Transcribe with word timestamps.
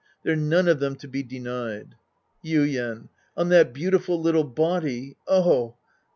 They're 0.23 0.35
none 0.35 0.67
of 0.67 0.79
them 0.79 0.95
to 0.95 1.07
be 1.07 1.21
denied. 1.21 1.93
Yuien. 2.43 3.09
On 3.37 3.49
that 3.49 3.71
beautiful 3.71 4.19
little 4.19 4.43
body. 4.43 5.15
Oh 5.27 5.75